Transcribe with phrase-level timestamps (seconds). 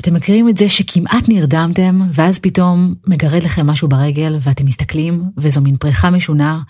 [0.00, 5.60] אתם מכירים את זה שכמעט נרדמתם, ואז פתאום מגרד לכם משהו ברגל, ואתם מסתכלים, וזו
[5.60, 6.60] מין פריחה משונה,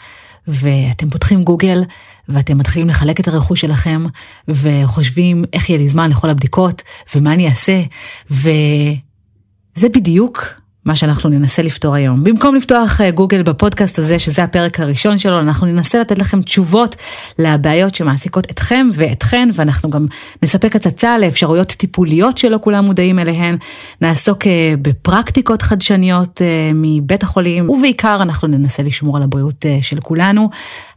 [0.48, 1.84] ואתם פותחים גוגל,
[2.28, 4.06] ואתם מתחילים לחלק את הרכוש שלכם,
[4.48, 6.82] וחושבים איך יהיה לי זמן לכל הבדיקות,
[7.14, 7.82] ומה אני אעשה,
[8.30, 10.44] וזה בדיוק
[10.88, 12.24] מה שאנחנו ננסה לפתור היום.
[12.24, 16.96] במקום לפתוח אה, גוגל בפודקאסט הזה, שזה הפרק הראשון שלו, אנחנו ננסה לתת לכם תשובות
[17.38, 20.06] לבעיות שמעסיקות אתכם ואתכן, ואנחנו גם
[20.42, 23.56] נספק הצצה לאפשרויות טיפוליות שלא כולם מודעים אליהן,
[24.00, 30.50] נעסוק אה, בפרקטיקות חדשניות אה, מבית החולים, ובעיקר אנחנו ננסה לשמור על הבריאות של כולנו.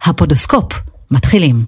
[0.04, 0.74] הפודוסקופ,
[1.12, 1.66] מתחילים.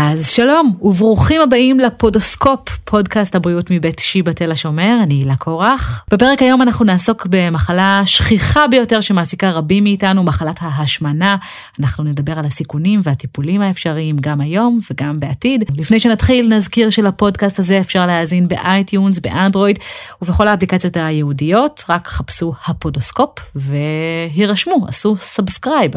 [0.00, 6.04] אז שלום וברוכים הבאים לפודוסקופ, פודקאסט הבריאות מבית שיבא תל השומר, אני הילה קורח.
[6.10, 11.36] בפרק היום אנחנו נעסוק במחלה שכיחה ביותר שמעסיקה רבים מאיתנו, מחלת ההשמנה.
[11.80, 15.64] אנחנו נדבר על הסיכונים והטיפולים האפשריים גם היום וגם בעתיד.
[15.76, 19.78] לפני שנתחיל נזכיר שלפודקאסט הזה אפשר להאזין ב iTunes, באנדרואיד
[20.22, 25.90] ובכל האפליקציות הייעודיות, רק חפשו הפודוסקופ והירשמו, עשו subscribe.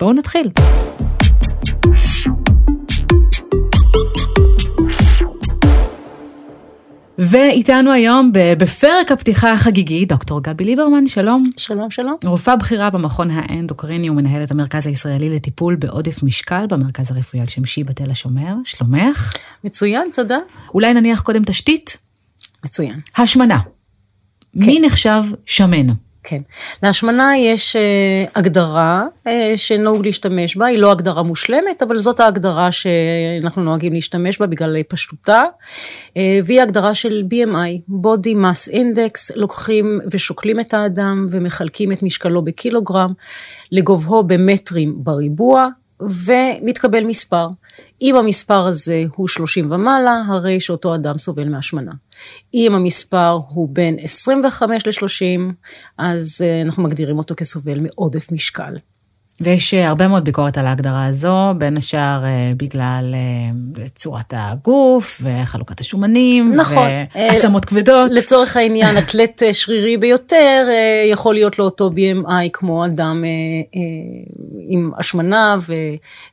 [0.00, 0.50] בואו נתחיל.
[7.22, 11.44] ואיתנו היום בפרק הפתיחה החגיגי, דוקטור גבי ליברמן, שלום.
[11.56, 12.16] שלום, שלום.
[12.24, 17.92] רופאה בכירה במכון האנדוקריני ומנהלת המרכז הישראלי לטיפול בעודף משקל במרכז הרפואי על שם שיבא
[17.92, 19.32] תל השומר, שלומך?
[19.64, 20.38] מצוין, תודה.
[20.74, 21.98] אולי נניח קודם תשתית?
[22.64, 23.00] מצוין.
[23.16, 23.58] השמנה.
[23.58, 24.60] כן.
[24.66, 25.86] מי נחשב שמן?
[26.24, 26.40] כן.
[26.82, 32.72] להשמנה יש אה, הגדרה אה, שנהוג להשתמש בה, היא לא הגדרה מושלמת, אבל זאת ההגדרה
[32.72, 35.42] שאנחנו נוהגים להשתמש בה בגלל פשטותה,
[36.16, 42.42] אה, והיא הגדרה של BMI, Body Mass Index, לוקחים ושוקלים את האדם ומחלקים את משקלו
[42.42, 43.12] בקילוגרם,
[43.72, 45.68] לגובהו במטרים בריבוע,
[46.00, 47.48] ומתקבל מספר.
[48.02, 51.92] אם המספר הזה הוא 30 ומעלה, הרי שאותו אדם סובל מהשמנה.
[52.54, 55.52] אם המספר הוא בין 25 ל-30,
[55.98, 58.74] אז אה, אנחנו מגדירים אותו כסובל מעודף משקל.
[59.40, 63.14] ויש אה, הרבה מאוד ביקורת על ההגדרה הזו, בין השאר אה, בגלל
[63.94, 68.10] צורת הגוף וחלוקת השומנים, נכון, ועצמות כבדות.
[68.10, 70.68] לצורך העניין, אתלט שרירי ביותר
[71.10, 73.24] יכול להיות לו אותו BMI כמו אדם
[74.68, 75.56] עם השמנה,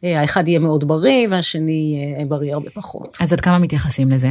[0.04, 3.18] והאחד יהיה מאוד בריא והשני בריא הרבה פחות.
[3.22, 4.30] אז עד כמה מתייחסים לזה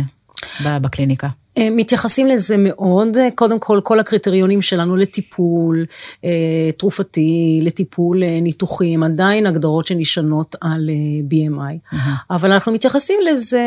[0.65, 1.29] בקליניקה?
[1.59, 5.87] אה, מתייחסים לזה מאוד, קודם כל כל הקריטריונים שלנו לטיפול
[6.25, 6.31] אה,
[6.77, 10.91] תרופתי, לטיפול אה, ניתוחים, עדיין הגדרות שנשענות על
[11.31, 11.97] BMI, mm-hmm.
[12.31, 13.65] אבל אנחנו מתייחסים לזה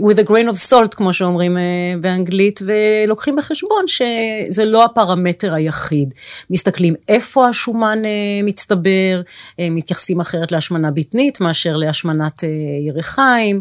[0.00, 1.56] with a grain of salt כמו שאומרים
[2.00, 6.14] באנגלית, ולוקחים בחשבון שזה לא הפרמטר היחיד,
[6.50, 7.98] מסתכלים איפה השומן
[8.44, 9.22] מצטבר,
[9.70, 12.44] מתייחסים אחרת להשמנה בטנית מאשר להשמנת
[12.86, 13.60] ירחיים,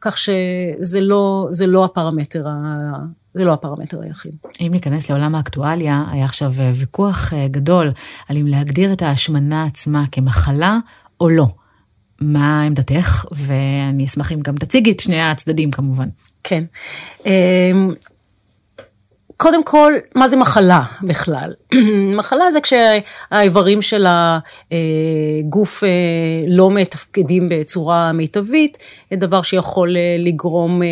[0.00, 0.28] כך ש...
[0.80, 2.94] זה לא, זה לא הפרמטר ה...
[3.34, 4.32] זה לא הפרמטר היחיד.
[4.60, 7.92] אם ניכנס לעולם האקטואליה, היה עכשיו אה, ויכוח אה, גדול
[8.28, 10.78] על אם להגדיר את ההשמנה עצמה כמחלה
[11.20, 11.46] או לא.
[12.20, 13.24] מה עמדתך?
[13.32, 16.08] ואני אשמח אם גם תציגי את שני הצדדים כמובן.
[16.44, 16.64] כן.
[19.42, 21.52] קודם כל, מה זה מחלה בכלל?
[22.18, 25.88] מחלה זה כשהאיברים של הגוף אה,
[26.48, 28.78] לא מתפקדים בצורה מיטבית,
[29.14, 30.88] דבר שיכול אה, לגרום אה,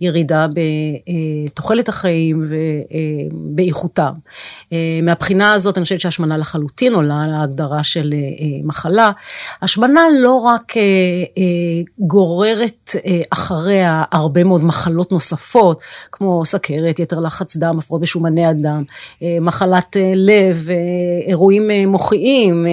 [0.00, 0.46] לירידה
[1.54, 4.12] בתוחלת החיים ובאיכותם.
[5.02, 8.14] מהבחינה הזאת אני חושבת שהשמנה לחלוטין עולה להגדרה של
[8.64, 9.10] מחלה.
[9.62, 10.72] השמנה לא רק
[11.98, 12.90] גוררת
[13.30, 15.80] אחריה הרבה מאוד מחלות נוספות,
[16.12, 18.82] כמו סכרת, יתר לחץ דם, הפרעות בשומני הדם,
[19.40, 20.74] מחלה מחלת אה, לב, אה,
[21.28, 22.66] אירועים אה, מוחיים,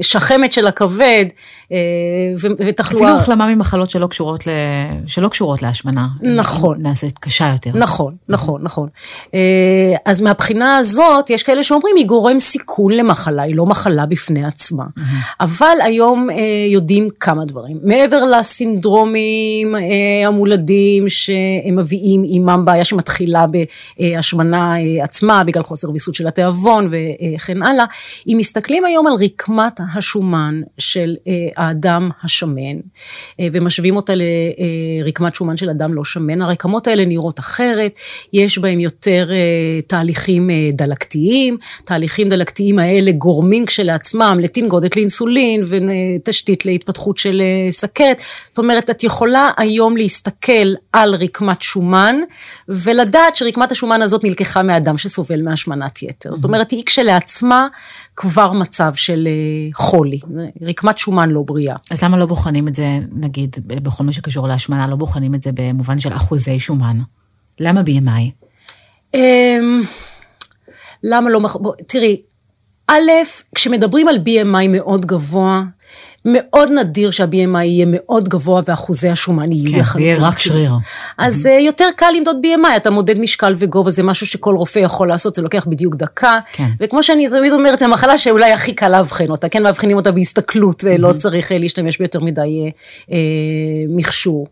[0.00, 1.24] שחמת של הכבד
[2.58, 3.04] ותחלואה.
[3.04, 4.50] אפילו החלמה ממחלות שלא קשורות, ל...
[5.06, 6.08] שלא קשורות להשמנה.
[6.22, 6.78] נכון.
[6.80, 7.70] נעשית קשה יותר.
[7.74, 8.88] נכון, נכון, נכון.
[10.04, 14.84] אז מהבחינה הזאת, יש כאלה שאומרים, היא גורם סיכון למחלה, היא לא מחלה בפני עצמה.
[15.40, 16.28] אבל היום
[16.68, 17.78] יודעים כמה דברים.
[17.82, 19.74] מעבר לסינדרומים
[20.26, 23.46] המולדים שהם מביאים עימם בעיה שמתחילה
[23.98, 27.84] בהשמנה עצמה, בגלל חוסר ויסות של התיאבון וכן הלאה.
[28.26, 32.76] אם מסתכלים היום על רקמת השומן של אה, האדם השמן,
[33.40, 37.92] אה, ומשווים אותה לרקמת שומן של אדם לא שמן, הרקמות האלה נראות אחרת,
[38.32, 47.18] יש בהם יותר אה, תהליכים דלקתיים, תהליכים דלקתיים האלה גורמים כשלעצמם לטינגודת לאינסולין ותשתית להתפתחות
[47.18, 48.20] של סכרת.
[48.48, 52.16] זאת אומרת, את יכולה היום להסתכל על רקמת שומן
[52.68, 56.34] ולדעת שרקמת השומן הזאת נלקחה מאדם שסובל מהשמנת יתר.
[56.34, 57.66] זאת אומרת, היא כשלעצמה
[58.16, 60.20] כבר מצב של אה, חולי,
[60.62, 61.76] רקמת שומן לא בריאה.
[61.90, 65.50] אז למה לא בוחנים את זה, נגיד, בכל מה שקשור להשמנה, לא בוחנים את זה
[65.54, 66.98] במובן של אחוזי שומן?
[67.60, 68.46] למה BMI?
[69.14, 69.82] אמ,
[71.02, 71.40] למה לא,
[71.86, 72.20] תראי,
[72.88, 73.10] א',
[73.54, 75.62] כשמדברים על BMI מאוד גבוה,
[76.24, 79.98] מאוד נדיר שה-BMI יהיה מאוד גבוה ואחוזי השומן יהיו כן, יחד.
[79.98, 80.72] כן, יהיה רק שריר.
[81.18, 81.62] אז mm-hmm.
[81.62, 85.42] יותר קל למדוד BMI, אתה מודד משקל וגובה, זה משהו שכל רופא יכול לעשות, זה
[85.42, 86.38] לוקח בדיוק דקה.
[86.52, 86.68] כן.
[86.80, 90.84] וכמו שאני תמיד אומרת, זו המחלה שאולי הכי קל לאבחן אותה, כן, מאבחנים אותה בהסתכלות,
[90.84, 91.16] mm-hmm.
[91.16, 92.70] צריך אה, להשתמש ביותר מדי אה,
[93.12, 93.18] אה,
[93.88, 94.46] מכשור.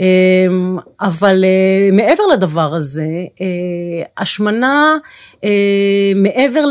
[0.00, 3.08] אמ, אבל אה, מעבר לדבר הזה,
[3.40, 4.96] אה, השמנה,
[5.44, 6.64] אה, מעבר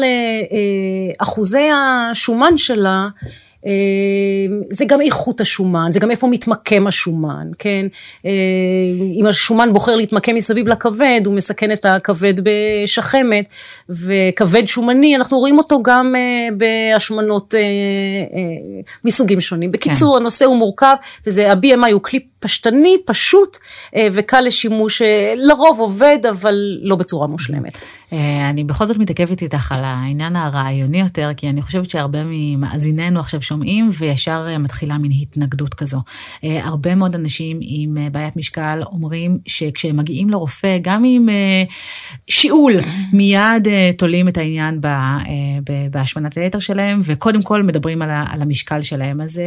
[1.20, 3.08] לאחוזי השומן שלה,
[4.70, 7.86] זה גם איכות השומן, זה גם איפה מתמקם השומן, כן?
[8.26, 8.30] אמ,
[9.20, 13.46] אם השומן בוחר להתמקם מסביב לכבד, הוא מסכן את הכבד בשחמת,
[13.90, 17.64] וכבד שומני, אנחנו רואים אותו גם אה, בהשמנות אה, אה,
[19.04, 19.72] מסוגים שונים.
[19.72, 20.22] בקיצור, כן.
[20.22, 20.96] הנושא הוא מורכב,
[21.28, 23.58] וזה, ה-BMI הוא כלי פשטני, פשוט
[24.14, 25.02] וקל לשימוש,
[25.36, 27.78] לרוב עובד, אבל לא בצורה מושלמת.
[28.50, 33.42] אני בכל זאת מתעכבת איתך על העניין הרעיוני יותר, כי אני חושבת שהרבה ממאזיננו עכשיו
[33.42, 36.02] שומעים וישר אה, מתחילה מין התנגדות כזו.
[36.44, 41.30] אה, הרבה מאוד אנשים עם אה, בעיית משקל אומרים שכשהם מגיעים לרופא, גם עם
[42.30, 42.74] שיעול,
[43.14, 43.68] מיד
[43.98, 44.82] תולים את העניין
[45.92, 49.22] בהשמנת היתר שלהם, וקודם כל מדברים על המשקל שלהם.
[49.22, 49.42] אז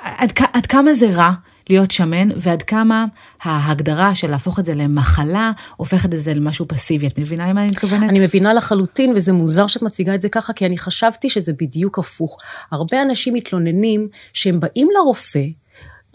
[0.00, 1.32] עד, עד כמה זה רע?
[1.70, 3.04] להיות שמן, ועד כמה
[3.42, 7.06] ההגדרה של להפוך את זה למחלה, הופכת את זה למשהו פסיבי.
[7.06, 8.10] את מבינה למה אני מתכוונת?
[8.10, 11.98] אני מבינה לחלוטין, וזה מוזר שאת מציגה את זה ככה, כי אני חשבתי שזה בדיוק
[11.98, 12.38] הפוך.
[12.70, 15.44] הרבה אנשים מתלוננים שהם באים לרופא,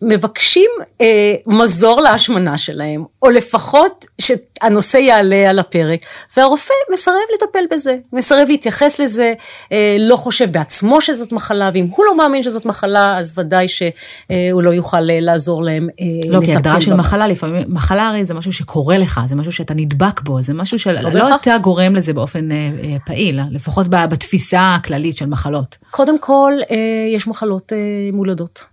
[0.01, 0.69] מבקשים
[1.01, 5.99] אה, מזור להשמנה שלהם, או לפחות שהנושא יעלה על הפרק,
[6.37, 9.33] והרופא מסרב לטפל בזה, מסרב להתייחס לזה,
[9.71, 13.91] אה, לא חושב בעצמו שזאת מחלה, ואם הוא לא מאמין שזאת מחלה, אז ודאי שהוא
[14.31, 16.39] אה, לא יוכל אה, לעזור להם אה, לא, לטפל.
[16.39, 19.73] לא, כי הגדרה של מחלה, לפעמים, מחלה הרי זה משהו שקורה לך, זה משהו שאתה
[19.73, 24.75] נדבק בו, זה משהו שלא לא אתה גורם לזה באופן אה, אה, פעיל, לפחות בתפיסה
[24.75, 25.77] הכללית של מחלות.
[25.89, 26.77] קודם כל, אה,
[27.15, 27.77] יש מחלות אה,
[28.13, 28.71] מולדות.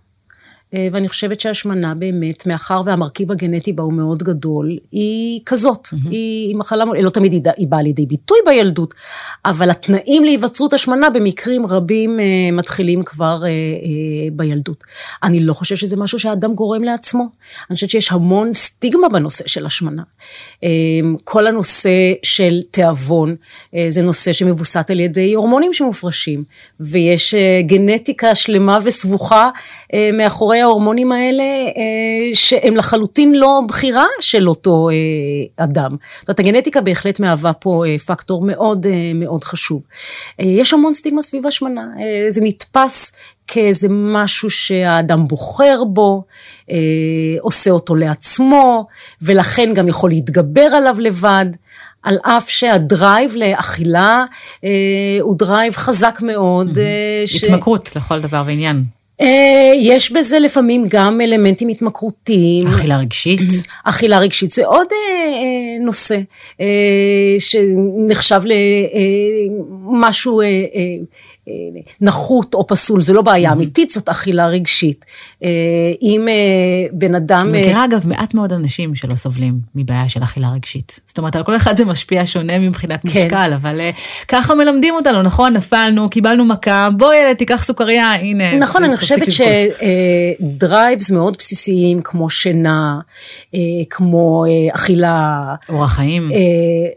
[0.73, 5.87] אה, ואני חושבת שהשמנה באמת, מאחר והמרכיב הגנטי בה הוא מאוד גדול, היא כזאת.
[5.87, 6.09] Mm-hmm.
[6.09, 8.93] היא, היא מחלה, לא תמיד היא, היא באה לידי ביטוי בילדות,
[9.45, 13.51] אבל התנאים להיווצרות השמנה במקרים רבים אה, מתחילים כבר אה, אה,
[14.33, 14.83] בילדות.
[15.23, 17.27] אני לא חושבת שזה משהו שהאדם גורם לעצמו.
[17.69, 20.03] אני חושבת שיש המון סטיגמה בנושא של השמנה.
[20.63, 20.69] אה,
[21.23, 23.35] כל הנושא של תיאבון,
[23.75, 26.43] אה, זה נושא שמבוסת על ידי הורמונים שמופרשים,
[26.79, 29.49] ויש אה, גנטיקה שלמה וסבוכה
[29.93, 34.95] אה, מאחורי ההורמונים האלה, אה, שהם לחלוטין לא בחירה של אותו אה,
[35.65, 35.95] אדם.
[36.19, 38.85] זאת אומרת, הגנטיקה בהחלט מהווה פה אה, פקטור מאוד
[39.15, 39.81] מאוד חשוב.
[40.39, 41.85] יש המון סטיגמה סביב השמנה,
[42.29, 43.11] זה נתפס
[43.47, 46.23] כאיזה משהו שהאדם בוחר בו,
[47.39, 48.87] עושה אותו לעצמו,
[49.21, 51.45] ולכן גם יכול להתגבר עליו לבד.
[52.03, 54.23] על אף שה drive לאכילה
[54.63, 54.69] אה,
[55.21, 56.77] הוא drive חזק מאוד.
[56.77, 57.43] אה, ש...
[57.43, 58.83] התמכרות לכל דבר ועניין.
[59.21, 62.67] אה, יש בזה לפעמים גם אלמנטים התמכרותיים.
[62.67, 63.39] אכילה רגשית.
[63.83, 64.97] אכילה רגשית זה עוד אה,
[65.33, 66.19] אה, נושא
[67.39, 68.41] שנחשב
[69.93, 70.41] למשהו
[72.01, 75.05] נחות או פסול, זה לא בעיה אמיתית, זאת אכילה רגשית.
[75.43, 75.49] אה,
[76.01, 76.33] אם אה,
[76.91, 77.49] בן אדם...
[77.49, 80.99] אני מכירה אגב מעט מאוד אנשים שלא סובלים מבעיה של אכילה רגשית.
[81.07, 83.07] זאת אומרת, על כל אחד זה משפיע שונה מבחינת כן.
[83.07, 83.89] משקל, אבל אה,
[84.27, 85.53] ככה מלמדים אותנו, נכון?
[85.53, 88.57] נפלנו, קיבלנו מכה, בוא ילד, תיקח סוכריה, הנה.
[88.57, 89.27] נכון, אני חושבת
[90.39, 92.99] שדרייבס מאוד בסיסיים, כמו שינה,
[93.89, 95.55] כמו אכילה...
[95.69, 96.29] אורח חיים.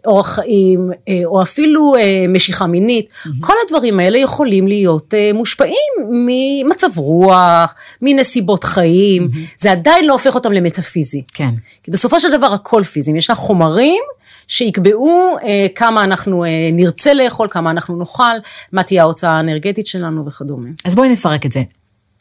[0.06, 0.90] אורח חיים,
[1.24, 1.94] או אפילו
[2.28, 3.06] משיכה מינית,
[3.40, 4.41] כל הדברים האלה יכולים...
[4.42, 5.74] יכולים להיות uh, מושפעים
[6.10, 9.56] ממצב רוח, מנסיבות חיים, mm-hmm.
[9.58, 11.22] זה עדיין לא הופך אותם למטאפיזי.
[11.34, 11.54] כן.
[11.82, 14.02] כי בסופו של דבר הכל פיזי, יש לך חומרים
[14.48, 15.44] שיקבעו uh,
[15.74, 18.36] כמה אנחנו uh, נרצה לאכול, כמה אנחנו נאכל,
[18.72, 20.68] מה תהיה ההוצאה האנרגטית שלנו וכדומה.
[20.84, 21.62] אז בואי נפרק את זה.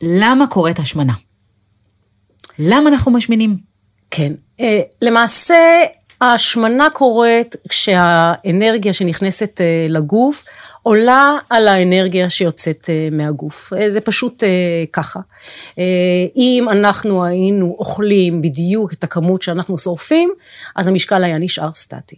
[0.02, 1.14] למה קורית השמנה?
[2.60, 3.58] למה אנחנו משמינים?
[4.12, 4.64] כן, uh,
[5.02, 5.56] למעשה
[6.22, 10.44] ההשמנה קורית כשהאנרגיה שנכנסת uh, לגוף
[10.84, 13.74] עולה על האנרגיה שיוצאת אה, מהגוף.
[13.74, 14.50] אה, זה פשוט אה,
[14.94, 15.20] ככה.
[16.36, 20.34] אם אנחנו היינו אוכלים בדיוק את הכמות שאנחנו שורפים,
[20.76, 22.16] אז המשקל היה נשאר סטטי.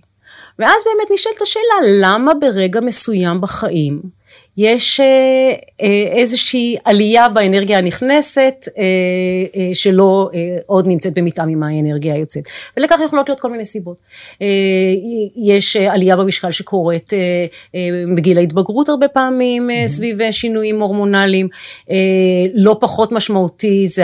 [0.60, 4.02] ואז באמת נשאלת השאלה, למה ברגע מסוים בחיים
[4.58, 5.06] יש אה,
[5.82, 10.30] אה, איזושהי עלייה באנרגיה הנכנסת אה, שלא
[10.66, 12.44] עוד נמצאת במתאם עם האנרגיה היוצאת.
[12.78, 13.98] ולכך יכולות להיות כל מיני סיבות.
[15.36, 17.14] יש עלייה במשקל שקורית
[18.16, 21.48] בגיל ההתבגרות הרבה פעמים אה, סביב שינויים הורמונליים.
[22.54, 24.04] לא פחות משמעותי זה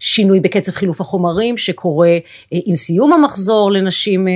[0.00, 2.18] השינוי בקצב חילוף החומרים שקורה
[2.50, 4.28] עם סיום המחזור לנשים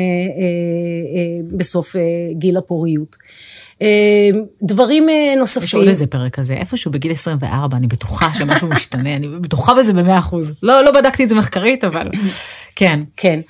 [1.52, 1.97] בסוף
[2.33, 3.16] גיל הפוריות.
[3.83, 4.30] אה,
[4.62, 5.64] דברים אה, נוספים.
[5.64, 9.92] יש עוד איזה פרק כזה, איפשהו בגיל 24, אני בטוחה שמשהו משתנה, אני בטוחה בזה
[9.92, 10.52] במאה אחוז.
[10.62, 12.11] לא, לא בדקתי את זה מחקרית, אבל
[12.76, 13.00] כן.
[13.16, 13.40] כן.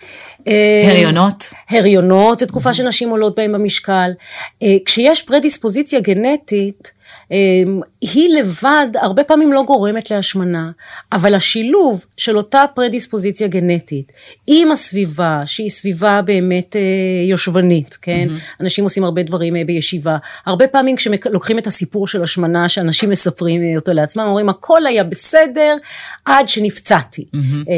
[0.88, 1.52] הריונות?
[1.71, 4.11] הריונות, זו תקופה שנשים עולות בהם במשקל.
[4.62, 6.96] אה, כשיש פרדיספוזיציה גנטית, אה,
[8.01, 10.71] היא לבד הרבה פעמים לא גורמת להשמנה,
[11.13, 14.13] אבל השילוב של אותה פרדיספוזיציה גנטית
[14.47, 16.81] עם הסביבה, שהיא סביבה באמת אה,
[17.29, 18.29] יושבנית, כן?
[18.31, 18.61] Mm-hmm.
[18.63, 20.17] אנשים עושים הרבה דברים בישיבה.
[20.47, 25.77] הרבה פעמים כשלוקחים את הסיפור של השמנה, שאנשים מספרים אותו לעצמם, אומרים, הכל היה בסדר
[26.25, 27.71] עד שנפצעתי, mm-hmm.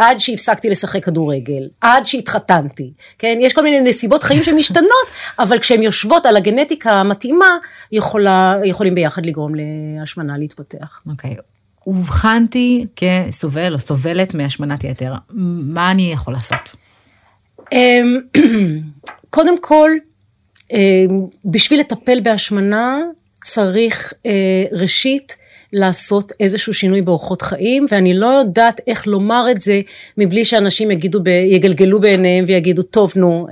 [0.00, 3.38] עד שהפסקתי לשחק כדורגל, עד שהתחתנתי, כן?
[3.40, 5.06] יש כל מיני נסיבות חיים שמשתנות,
[5.38, 7.56] אבל כשהן יושבות על הגנטיקה המתאימה,
[7.92, 11.02] יכולה, יכולים ביחד לגרום להשמנה להתפתח.
[11.08, 11.30] אוקיי.
[11.30, 11.40] Okay.
[11.86, 16.76] אובחנתי כסובל או סובלת מהשמנת יתר, מה אני יכול לעשות?
[17.72, 18.20] אמ,
[19.34, 19.90] קודם כל,
[20.70, 20.78] אמ,
[21.44, 22.98] בשביל לטפל בהשמנה
[23.44, 25.36] צריך אה, ראשית
[25.76, 29.80] לעשות איזשהו שינוי באורחות חיים, ואני לא יודעת איך לומר את זה
[30.18, 33.46] מבלי שאנשים יגידו, ב, יגלגלו בעיניהם ויגידו, טוב, נו,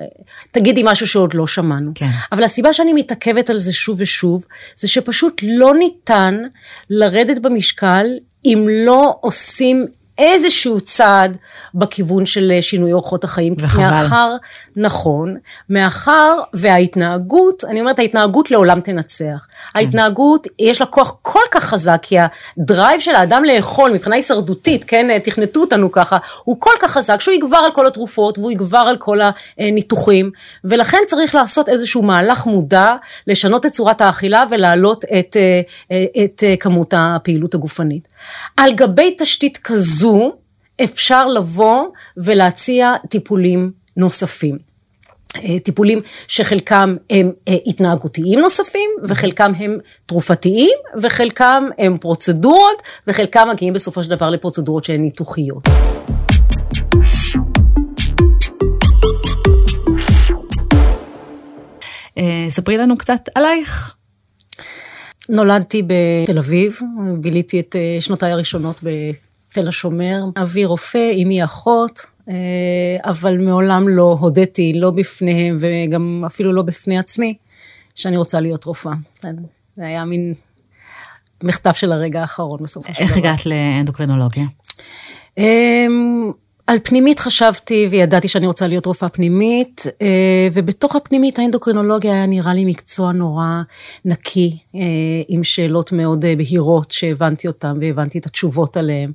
[0.50, 1.90] תגידי משהו שעוד לא שמענו.
[1.94, 2.08] כן.
[2.32, 4.44] אבל הסיבה שאני מתעכבת על זה שוב ושוב,
[4.76, 6.42] זה שפשוט לא ניתן
[6.90, 8.06] לרדת במשקל
[8.44, 9.86] אם לא עושים
[10.18, 11.36] איזשהו צעד
[11.74, 13.54] בכיוון של שינוי אורחות החיים.
[13.58, 13.82] וחבל.
[13.82, 14.36] מאחר,
[14.76, 15.36] נכון,
[15.70, 19.46] מאחר וההתנהגות, אני אומרת ההתנהגות לעולם תנצח.
[19.74, 22.16] ההתנהגות, יש לה כוח כל כך חזק, כי
[22.58, 27.34] הדרייב של האדם לאכול מבחינה הישרדותית, כן, תכנתו אותנו ככה, הוא כל כך חזק שהוא
[27.34, 29.18] יגבר על כל התרופות והוא יגבר על כל
[29.58, 30.30] הניתוחים,
[30.64, 32.94] ולכן צריך לעשות איזשהו מהלך מודע,
[33.26, 35.36] לשנות את צורת האכילה ולהעלות את,
[36.24, 38.08] את כמות הפעילות הגופנית.
[38.56, 40.32] על גבי תשתית כזו
[40.82, 41.84] אפשר לבוא
[42.16, 44.73] ולהציע טיפולים נוספים.
[45.62, 47.32] טיפולים שחלקם הם
[47.66, 55.00] התנהגותיים נוספים וחלקם הם תרופתיים וחלקם הם פרוצדורות וחלקם מגיעים בסופו של דבר לפרוצדורות שהן
[55.00, 55.62] ניתוחיות.
[62.48, 63.94] ספרי לנו קצת עלייך.
[65.28, 66.80] נולדתי בתל אביב,
[67.20, 72.06] ביליתי את שנותיי הראשונות בתל השומר, אבי רופא, אמי אחות,
[73.04, 77.34] אבל מעולם לא הודיתי, לא בפניהם וגם אפילו לא בפני עצמי,
[77.94, 78.92] שאני רוצה להיות רופאה.
[79.76, 80.32] זה היה מין
[81.42, 83.02] מחטף של הרגע האחרון בסופו של דבר.
[83.04, 84.44] איך הגעת לאנדוקרינולוגיה?
[86.66, 89.86] על פנימית חשבתי וידעתי שאני רוצה להיות רופאה פנימית,
[90.52, 93.62] ובתוך הפנימית האנדוקרינולוגיה היה נראה לי מקצוע נורא
[94.04, 94.58] נקי,
[95.28, 99.12] עם שאלות מאוד בהירות שהבנתי אותן והבנתי את התשובות עליהן.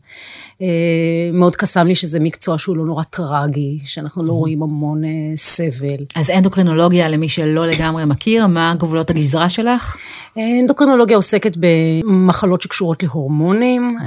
[1.33, 5.01] מאוד קסם לי שזה מקצוע שהוא לא נורא טרגי, שאנחנו לא רואים המון
[5.35, 6.03] סבל.
[6.15, 9.97] אז אנדוקרינולוגיה, למי שלא לגמרי מכיר, מה גבולות הגזרה שלך?
[10.37, 13.97] אנדוקרינולוגיה עוסקת במחלות שקשורות להורמונים,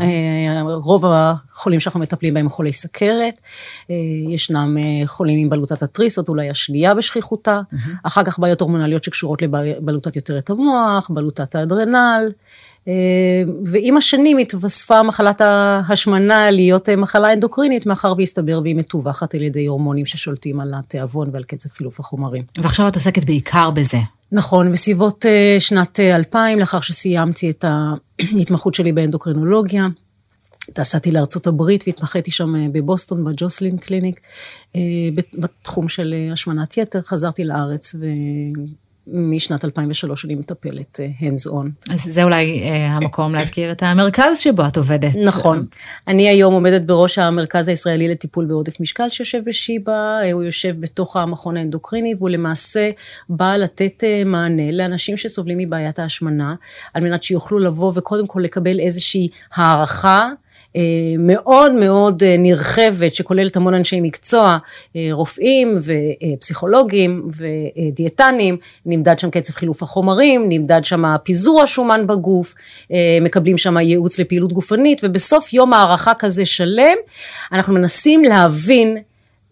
[0.82, 1.04] רוב
[1.52, 3.42] החולים שאנחנו מטפלים בהם חולי סכרת.
[4.28, 7.90] ישנם חולים עם בלוטת התריסות, אולי השנייה בשכיחותה, mm-hmm.
[8.02, 12.30] אחר כך בעיות הורמונליות שקשורות לבלוטת יותרת המוח, בלוטת האדרנל,
[13.64, 20.06] ועם השנים התווספה מחלת ההשמנה להיות מחלה אנדוקרינית, מאחר והסתבר והיא מטווחת על ידי הורמונים
[20.06, 22.42] ששולטים על התיאבון ועל קצב חילוף החומרים.
[22.58, 23.98] ועכשיו את עוסקת בעיקר בזה.
[24.32, 25.24] נכון, בסביבות
[25.58, 27.64] שנת 2000, לאחר שסיימתי את
[28.36, 29.86] ההתמחות שלי באנדוקרינולוגיה.
[30.78, 34.20] נסעתי לארצות הברית והתמחיתי שם בבוסטון, בג'וסלין קליניק,
[35.34, 37.94] בתחום של השמנת יתר, חזרתי לארץ
[39.06, 41.92] ומשנת 2003 אני מטפלת hands on.
[41.92, 45.16] אז זה אולי המקום להזכיר את המרכז שבו את עובדת.
[45.16, 45.66] נכון.
[46.08, 51.56] אני היום עומדת בראש המרכז הישראלי לטיפול בעודף משקל שיושב בשיבא, הוא יושב בתוך המכון
[51.56, 52.90] האנדוקריני והוא למעשה
[53.28, 56.54] בא לתת מענה לאנשים שסובלים מבעיית ההשמנה,
[56.94, 60.30] על מנת שיוכלו לבוא וקודם כל לקבל איזושהי הערכה.
[61.18, 64.58] מאוד מאוד נרחבת, שכוללת המון אנשי מקצוע,
[65.12, 65.80] רופאים
[66.36, 72.54] ופסיכולוגים ודיאטנים, נמדד שם קצב חילוף החומרים, נמדד שם פיזור השומן בגוף,
[73.20, 76.96] מקבלים שם ייעוץ לפעילות גופנית, ובסוף יום הערכה כזה שלם,
[77.52, 78.96] אנחנו מנסים להבין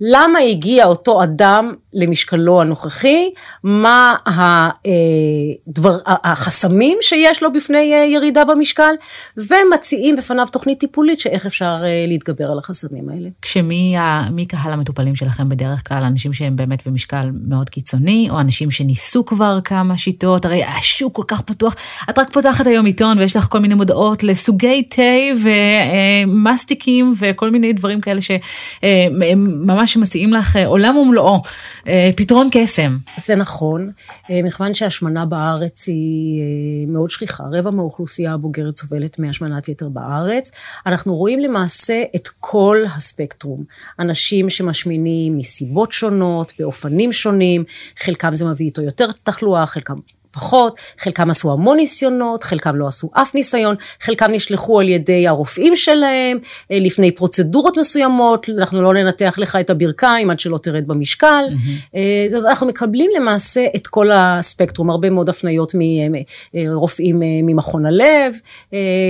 [0.01, 3.31] למה הגיע אותו אדם למשקלו הנוכחי,
[3.65, 8.95] מה הדבר, החסמים שיש לו בפני אה, ירידה במשקל,
[9.37, 13.29] ומציעים בפניו תוכנית טיפולית שאיך אפשר אה, להתגבר על החסמים האלה.
[13.43, 13.97] כשמי
[14.31, 16.03] מי קהל המטופלים שלכם בדרך כלל?
[16.03, 20.45] אנשים שהם באמת במשקל מאוד קיצוני, או אנשים שניסו כבר כמה שיטות?
[20.45, 21.77] הרי השוק כל כך פתוח.
[22.11, 25.03] את רק פותחת היום עיתון ויש לך כל מיני מודעות לסוגי תה
[26.27, 31.43] ומסטיקים וכל מיני דברים כאלה שממש מציעים לך עולם ומלואו.
[31.89, 32.99] אה, פתרון קסם.
[33.19, 33.93] זה נכון,
[34.31, 40.51] אה, מכיוון שהשמנה בארץ היא אה, מאוד שכיחה, רבע מהאוכלוסייה הבוגרת סובלת מהשמנת יתר בארץ,
[40.87, 43.65] אנחנו רואים למעשה את כל הספקטרום,
[43.99, 47.65] אנשים שמשמינים מסיבות שונות, באופנים שונים,
[47.99, 49.97] חלקם זה מביא איתו יותר תחלואה, חלקם
[50.31, 55.77] פחות, חלקם עשו המון ניסיונות, חלקם לא עשו אף ניסיון, חלקם נשלחו על ידי הרופאים
[55.77, 56.39] שלהם
[56.71, 61.45] אה, לפני פרוצדורות מסוימות, אנחנו לא ננתח לך את הברכיים עד שלא תרד במשקל.
[61.49, 62.47] Mm-hmm.
[62.49, 65.73] אנחנו מקבלים למעשה את כל הספקטרום, הרבה מאוד הפניות
[66.55, 68.35] מרופאים ממכון הלב,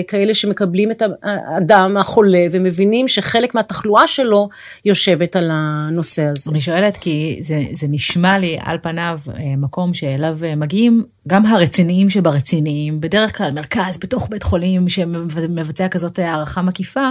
[0.09, 4.49] כאלה שמקבלים את האדם החולה ומבינים שחלק מהתחלואה שלו
[4.85, 6.51] יושבת על הנושא הזה.
[6.51, 9.19] אני שואלת כי זה, זה נשמע לי על פניו
[9.57, 16.63] מקום שאליו מגיעים גם הרציניים שברציניים, בדרך כלל מרכז בתוך בית חולים שמבצע כזאת הערכה
[16.63, 17.11] מקיפה,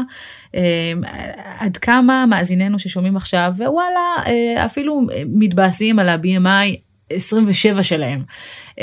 [0.56, 0.62] אה,
[1.60, 6.76] עד כמה מאזיננו ששומעים עכשיו, ווואלה, אה, אפילו מתבאסים על ה-BMI
[7.10, 8.24] 27 שלהם.
[8.70, 8.82] Uh,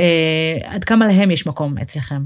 [0.64, 2.22] עד כמה להם יש מקום אצלכם?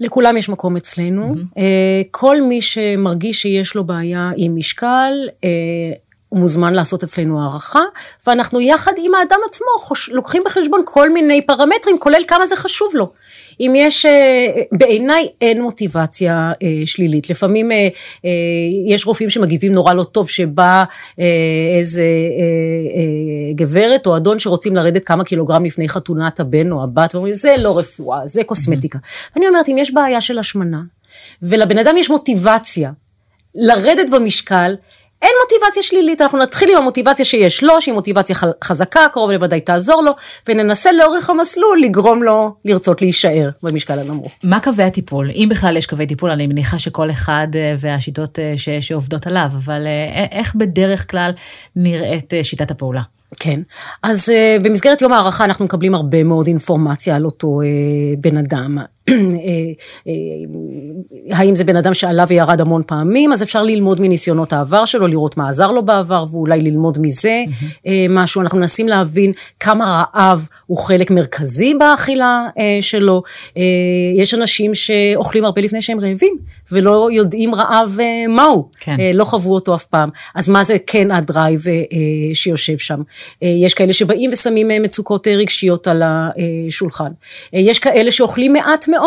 [0.00, 1.34] לכולם יש מקום אצלנו.
[1.34, 1.56] Mm-hmm.
[1.56, 7.82] Uh, כל מי שמרגיש שיש לו בעיה עם משקל, uh, הוא מוזמן לעשות אצלנו הערכה,
[8.26, 10.08] ואנחנו יחד עם האדם עצמו חוש...
[10.08, 13.12] לוקחים בחשבון כל מיני פרמטרים, כולל כמה זה חשוב לו.
[13.60, 17.30] אם יש, אה, בעיניי אין מוטיבציה אה, שלילית.
[17.30, 17.88] לפעמים אה,
[18.86, 20.84] יש רופאים שמגיבים נורא לא טוב, שבא
[21.78, 22.04] איזה
[23.54, 27.78] גברת או אדון שרוצים לרדת כמה קילוגרם לפני חתונת הבן או הבת, ואומרים, זה לא
[27.78, 28.98] רפואה, זה קוסמטיקה.
[28.98, 29.32] Mm-hmm.
[29.36, 30.80] אני אומרת, אם יש בעיה של השמנה,
[31.42, 32.90] ולבן אדם יש מוטיבציה
[33.54, 34.74] לרדת במשקל,
[35.22, 40.02] אין מוטיבציה שלילית, אנחנו נתחיל עם המוטיבציה שיש לו, שהיא מוטיבציה חזקה, קרוב לוודאי תעזור
[40.02, 40.12] לו,
[40.48, 44.32] וננסה לאורך המסלול לגרום לו לרצות להישאר במשקל הנמוך.
[44.44, 45.30] מה קווי הטיפול?
[45.30, 49.48] אם בכלל יש קווי טיפול, אני מניחה שכל אחד אה, והשיטות אה, ש, שעובדות עליו,
[49.54, 51.30] אבל אה, איך בדרך כלל
[51.76, 53.02] נראית שיטת הפעולה?
[53.40, 53.60] כן,
[54.02, 58.78] אז uh, במסגרת יום הערכה אנחנו מקבלים הרבה מאוד אינפורמציה על אותו uh, בן אדם.
[59.08, 60.12] אה,
[61.30, 65.36] האם זה בן אדם שעלה וירד המון פעמים, אז אפשר ללמוד מניסיונות העבר שלו, לראות
[65.36, 67.44] מה עזר לו בעבר ואולי ללמוד מזה.
[68.10, 68.40] משהו.
[68.40, 72.46] אנחנו מנסים להבין כמה רעב הוא חלק מרכזי באכילה
[72.80, 73.22] שלו.
[74.16, 76.38] יש אנשים שאוכלים הרבה לפני שהם רעבים,
[76.72, 78.96] ולא יודעים רעב מהו, כן.
[79.14, 80.08] לא חוו אותו אף פעם.
[80.34, 81.60] אז מה זה כן הדרייב
[82.34, 83.02] שיושב שם?
[83.42, 87.10] אה, יש כאלה שבאים ושמים אה, מצוקות אה, רגשיות על השולחן.
[87.52, 88.97] יש כאלה שאוכלים מעט מאוד,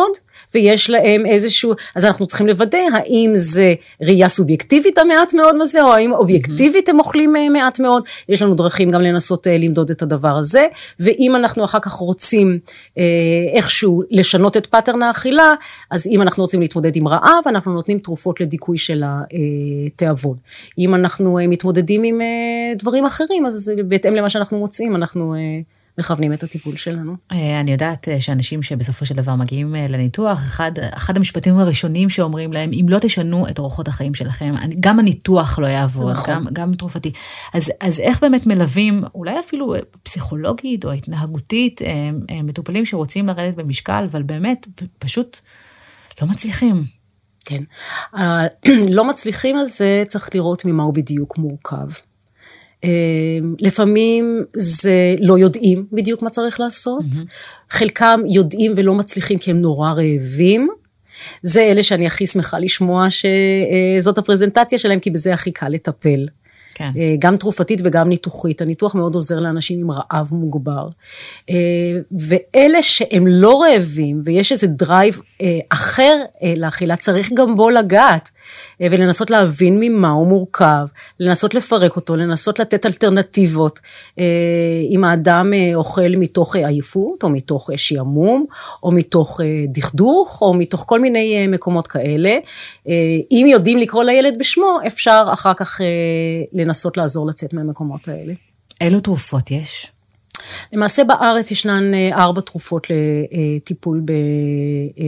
[0.54, 5.94] ויש להם איזשהו, אז אנחנו צריכים לוודא האם זה ראייה סובייקטיבית המעט מאוד הזה, או
[5.94, 10.68] האם אובייקטיבית הם אוכלים מעט מאוד, יש לנו דרכים גם לנסות למדוד את הדבר הזה,
[11.00, 12.60] ואם אנחנו אחר כך רוצים
[13.56, 15.54] איכשהו לשנות את pattern האכילה,
[15.92, 20.38] אז אם אנחנו רוצים להתמודד עם רעב, אנחנו נותנים תרופות לדיכוי של התיאבון.
[20.80, 22.22] אם אנחנו מתמודדים עם
[22.80, 25.40] דברים אחרים, אז בהתאם למה שאנחנו מוצאים, אנחנו אה,
[25.98, 27.16] מכוונים את הטיפול שלנו.
[27.32, 32.54] אה, אני יודעת אה, שאנשים שבסופו של דבר מגיעים לניתוח, אחד, אחד המשפטים הראשונים שאומרים
[32.54, 36.34] להם, אם לא תשנו את אורחות החיים שלכם, גם הניתוח לא יעבוד, נכון.
[36.34, 37.12] גם, גם תרופתי.
[37.54, 41.82] אז, אז איך באמת מלווים, אולי אפילו פסיכולוגית או התנהגותית,
[42.44, 44.68] מטופלים שרוצים לרדת במשקל, אבל באמת
[45.00, 45.40] פשוט
[46.22, 46.84] לא מצליחים.
[47.46, 47.64] כן,
[48.98, 51.88] לא מצליחים זה, צריך לראות ממה הוא בדיוק מורכב.
[52.84, 57.70] אמ, לפעמים זה לא יודעים בדיוק מה צריך לעשות, mm-hmm.
[57.70, 60.68] חלקם יודעים ולא מצליחים כי הם נורא רעבים.
[61.44, 66.26] זה אלה שאני הכי שמחה לשמוע שזאת הפרזנטציה שלהם, כי בזה הכי קל לטפל.
[66.74, 66.92] כן.
[66.98, 68.62] אה, גם תרופתית וגם ניתוחית.
[68.62, 70.90] הניתוח מאוד עוזר לאנשים עם רעב מוגבר.
[71.50, 71.56] אה,
[72.12, 76.18] ואלה שהם לא רעבים ויש איזה drive אה, אחר
[76.58, 78.30] לאכילה, צריך גם בו לגעת.
[78.82, 80.86] ולנסות להבין ממה הוא מורכב,
[81.20, 83.80] לנסות לפרק אותו, לנסות לתת אלטרנטיבות.
[84.92, 88.46] אם האדם אוכל מתוך עייפות, או מתוך שעמום,
[88.84, 92.38] או מתוך דכדוך, או מתוך כל מיני מקומות כאלה,
[93.32, 95.82] אם יודעים לקרוא לילד בשמו, אפשר אחר כך
[96.54, 98.34] לנסות לעזור לצאת מהמקומות האלה.
[98.82, 99.92] אילו תרופות יש?
[100.74, 104.02] למעשה בארץ ישנן אה, ארבע תרופות לטיפול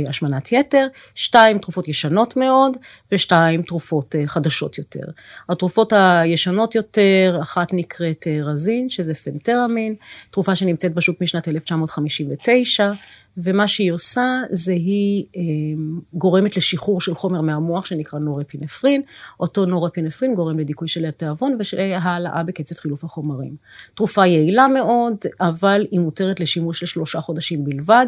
[0.06, 2.78] בהשמנת יתר, שתיים תרופות ישנות מאוד
[3.12, 5.04] ושתיים תרופות אה, חדשות יותר.
[5.50, 9.96] התרופות הישנות יותר, אחת נקראת אה, רזין, שזה פנטרמין,
[10.32, 12.92] תרופה שנמצאת בשוק משנת 1959,
[13.38, 19.02] ומה שהיא עושה זה היא אמ, גורמת לשחרור של חומר מהמוח שנקרא נורפינפרין,
[19.40, 23.56] אותו נורפינפרין גורם לדיכוי של התיאבון ושהעלאה בקצב חילוף החומרים.
[23.96, 28.06] תרופה יעילה מאוד, אבל היא מותרת לשימוש לשלושה חודשים בלבד,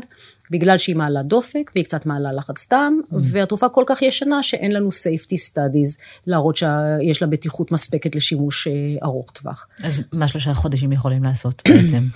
[0.52, 3.16] בגלל שהיא מעלה דופק והיא קצת מעלה לחץ דם, mm.
[3.24, 8.74] והתרופה כל כך ישנה שאין לנו safety studies להראות שיש לה בטיחות מספקת לשימוש אה,
[9.04, 9.68] ארוך טווח.
[9.84, 12.08] אז מה שלושה חודשים יכולים לעשות בעצם?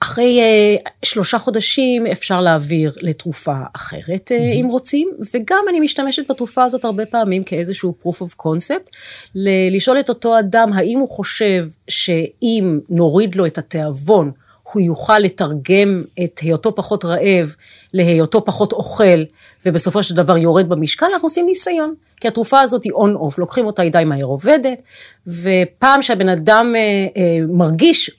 [0.00, 4.60] אחרי uh, שלושה חודשים אפשר להעביר לתרופה אחרת, uh, mm-hmm.
[4.60, 8.90] אם רוצים, וגם אני משתמשת בתרופה הזאת הרבה פעמים כאיזשהו proof of concept,
[9.34, 14.30] ל- לשאול את אותו אדם האם הוא חושב שאם נוריד לו את התיאבון,
[14.72, 17.54] הוא יוכל לתרגם את היותו פחות רעב
[17.92, 19.22] להיותו פחות אוכל,
[19.66, 21.94] ובסופו של דבר יורד במשקל, אנחנו עושים ניסיון.
[22.20, 24.82] כי התרופה הזאת היא און-אוף, לוקחים אותה, היא די מהר עובדת,
[25.26, 26.80] ופעם שהבן אדם אה,
[27.16, 28.10] אה, מרגיש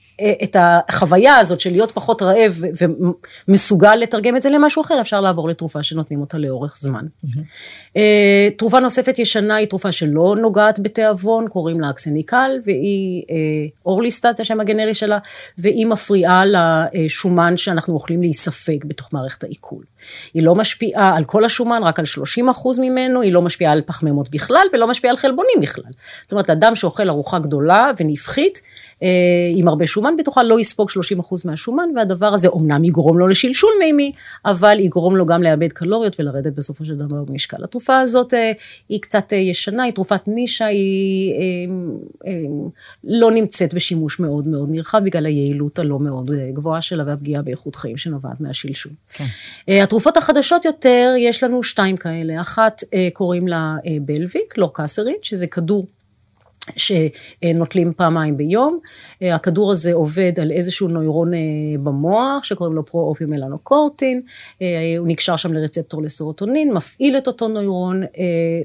[0.44, 2.64] את החוויה הזאת של להיות פחות רעב
[3.48, 7.06] ומסוגל לתרגם את זה למשהו אחר, אפשר לעבור לתרופה שנותנים אותה לאורך זמן.
[7.26, 8.00] Mm-hmm.
[8.58, 13.36] תרופה נוספת ישנה היא תרופה שלא נוגעת בתיאבון, קוראים לה אקסניקל, והיא אה,
[13.86, 15.18] אורליסטט, זה השם הגנרי שלה,
[15.58, 19.84] והיא מפריעה לשומן שאנחנו אוכלים להיספג בתוך מערכת העיכול.
[20.34, 23.82] היא לא משפיעה על כל השומן, רק על 30 אחוז ממנו, היא לא משפיעה על
[23.86, 25.92] פחמימות בכלל, ולא משפיעה על חלבונים בכלל.
[26.22, 28.62] זאת אומרת, אדם שאוכל ארוחה גדולה ונפחית,
[29.04, 29.08] אה,
[29.56, 34.12] עם הרבה שומן בתוכה, לא יספוג 30% מהשומן, והדבר הזה אומנם יגרום לו לשלשול מימי,
[34.46, 37.64] אבל יגרום לו גם לאבד קלוריות ולרדת בסופו של דבר במשקל.
[37.64, 38.52] התרופה הזאת אה,
[38.90, 41.34] היא קצת אה, ישנה, היא תרופת נישה, היא
[43.04, 47.98] לא נמצאת בשימוש מאוד מאוד נרחב, בגלל היעילות הלא מאוד גבוהה שלה והפגיעה באיכות חיים
[47.98, 48.92] שנובעת מהשלשול.
[49.14, 49.26] כן.
[49.92, 52.82] התרופות החדשות יותר, יש לנו שתיים כאלה, אחת
[53.14, 55.86] קוראים לה בלוויק, לא קסרית, שזה כדור
[56.76, 58.80] שנוטלים פעמיים ביום.
[59.22, 61.40] הכדור הזה עובד על איזשהו נוירון אה,
[61.84, 64.22] במוח שקוראים לו פרו-אופי מלנוקורטין,
[64.62, 68.08] אה, הוא נקשר שם לרצפטור לסרוטונין, מפעיל את אותו נוירון, אה,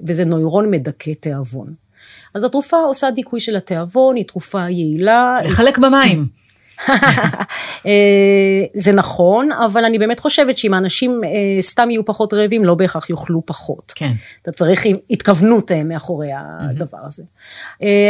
[0.06, 1.74] וזה נוירון מדכא תיאבון.
[2.34, 5.36] אז התרופה עושה דיכוי של התיאבון, היא תרופה יעילה.
[5.44, 6.45] לחלק במים.
[7.86, 11.30] אה, זה נכון, אבל אני באמת חושבת שאם האנשים אה,
[11.62, 13.92] סתם יהיו פחות רעבים, לא בהכרח יאכלו פחות.
[13.96, 14.12] כן.
[14.42, 17.22] אתה צריך התכוונות אה, מאחורי הדבר הזה.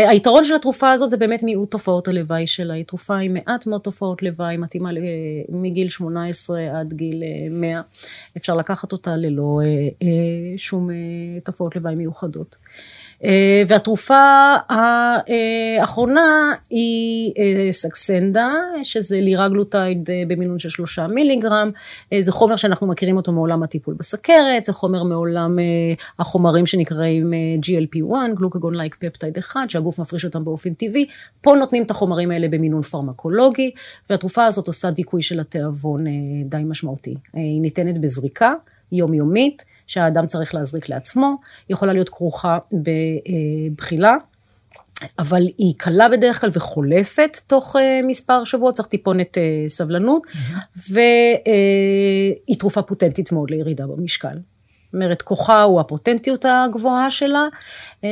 [0.09, 2.75] היתרון של התרופה הזאת זה באמת מיעוט תופעות הלוואי שלה.
[2.75, 4.91] היא תרופה עם מעט מאוד תופעות לוואי, מתאימה
[5.49, 7.81] מגיל 18 עד גיל 100.
[8.37, 9.61] אפשר לקחת אותה ללא
[10.57, 10.89] שום
[11.45, 12.57] תופעות לוואי מיוחדות.
[13.25, 18.53] אה, והתרופה האחרונה היא אה, סקסנדה,
[18.83, 21.71] שזה לירגלוטייד אה, במינון של שלושה מיליגרם,
[22.21, 25.59] זה חומר שאנחנו מכירים אותו מעולם הטיפול בסכרת, זה חומר מעולם
[26.19, 31.07] החומרים שנקראים GLP-1, גלוקגון לייק פפטייד 1, שהגוף מפריש אותם באופן טבעי,
[31.41, 33.71] פה נותנים את החומרים האלה במינון פרמקולוגי,
[34.11, 36.05] והתרופה הזאת עושה דיכוי של התיאבון
[36.45, 37.15] די משמעותי.
[37.33, 38.53] היא ניתנת בזריקה
[38.93, 39.65] יומיומית.
[39.87, 41.37] שהאדם צריך להזריק לעצמו,
[41.69, 44.15] היא יכולה להיות כרוכה בבחילה.
[45.19, 50.91] אבל היא קלה בדרך כלל וחולפת תוך uh, מספר שבועות, צריך טיפונת uh, סבלנות, mm-hmm.
[50.91, 54.29] והיא uh, תרופה פוטנטית מאוד לירידה במשקל.
[54.29, 57.45] זאת אומרת, כוחה הוא הפוטנטיות הגבוהה שלה,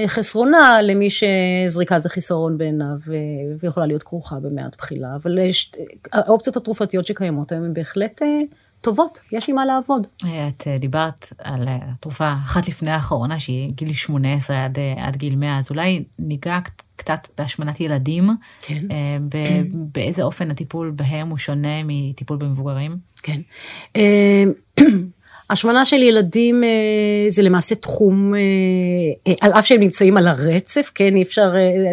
[0.07, 2.97] חסרונה למי שזריקה זה חיסרון בעיניו,
[3.61, 5.39] ויכולה להיות כרוכה במעט בחילה, אבל
[6.13, 8.23] האופציות התרופתיות שקיימות היום הן בהחלט
[8.85, 10.07] טובות, יש לי מה לעבוד.
[10.49, 15.37] את אה, דיברת על התרופה אחת לפני האחרונה, שהיא גיל 18 עד, אה, עד גיל
[15.37, 16.59] 100, אז אולי ניגע
[16.97, 18.31] קצת בהשמנת ילדים.
[18.61, 18.87] כן.
[18.91, 19.17] אה,
[19.95, 22.97] באיזה אופן הטיפול בהם הוא שונה מטיפול במבוגרים?
[23.23, 23.41] כן.
[25.55, 26.69] השמנה של ילדים אה,
[27.29, 28.41] זה למעשה תחום, אה,
[29.27, 31.53] אה, על אף שהם נמצאים על הרצף, כן, אי אפשר,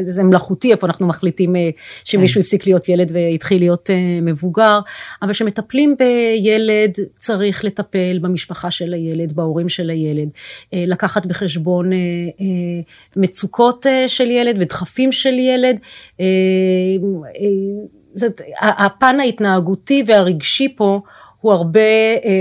[0.09, 1.55] זה מלאכותי איפה אנחנו מחליטים
[2.03, 2.41] שמישהו כן.
[2.41, 3.89] הפסיק להיות ילד והתחיל להיות
[4.21, 4.79] מבוגר,
[5.21, 10.29] אבל כשמטפלים בילד צריך לטפל במשפחה של הילד, בהורים של הילד,
[10.73, 11.89] לקחת בחשבון
[13.15, 15.77] מצוקות של ילד ודחפים של ילד.
[18.13, 20.99] זאת, הפן ההתנהגותי והרגשי פה
[21.41, 21.79] הוא הרבה
[22.25, 22.31] אה,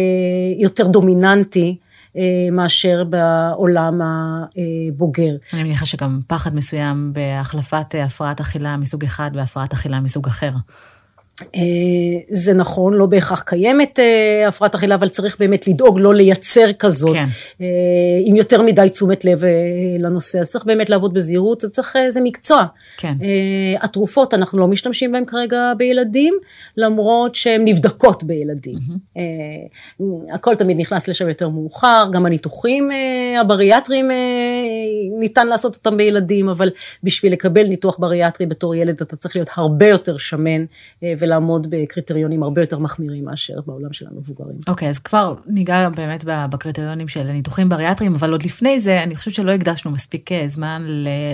[0.58, 1.76] יותר דומיננטי.
[2.16, 5.36] אה, מאשר בעולם הבוגר.
[5.52, 10.50] אני מניחה שגם פחד מסוים בהחלפת הפרעת אכילה מסוג אחד והפרעת אכילה מסוג אחר.
[11.54, 11.60] אה,
[12.28, 17.12] זה נכון, לא בהכרח קיימת אה, הפרעת אכילה, אבל צריך באמת לדאוג לא לייצר כזאת,
[17.12, 17.24] כן.
[17.60, 17.66] אה,
[18.24, 19.42] עם יותר מדי תשומת לב
[19.98, 22.64] לנושא, אז צריך באמת לעבוד בזהירות, זה צריך, זה מקצוע.
[22.96, 23.14] כן.
[23.80, 26.34] התרופות, אנחנו לא משתמשים בהן כרגע בילדים,
[26.76, 28.78] למרות שהן נבדקות בילדים.
[28.78, 29.20] Mm-hmm.
[30.34, 32.90] הכל תמיד נכנס לשם יותר מאוחר, גם הניתוחים
[33.40, 34.10] הבריאטריים
[35.18, 36.70] ניתן לעשות אותם בילדים, אבל
[37.02, 40.64] בשביל לקבל ניתוח בריאטרי בתור ילד אתה צריך להיות הרבה יותר שמן.
[41.30, 44.56] ולעמוד בקריטריונים הרבה יותר מחמירים מאשר בעולם של המבוגרים.
[44.68, 49.16] אוקיי, okay, אז כבר ניגע באמת בקריטריונים של ניתוחים בריאטריים, אבל עוד לפני זה, אני
[49.16, 50.82] חושבת שלא הקדשנו מספיק אה, זמן